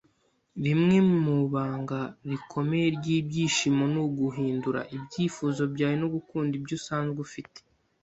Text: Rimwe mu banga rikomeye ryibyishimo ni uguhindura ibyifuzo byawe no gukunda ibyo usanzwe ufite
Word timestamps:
Rimwe 0.65 0.97
mu 1.23 1.37
banga 1.53 1.99
rikomeye 2.29 2.87
ryibyishimo 2.97 3.83
ni 3.93 3.99
uguhindura 4.05 4.81
ibyifuzo 4.95 5.61
byawe 5.73 5.95
no 6.01 6.07
gukunda 6.15 6.51
ibyo 6.59 6.73
usanzwe 6.79 7.17
ufite 7.27 7.59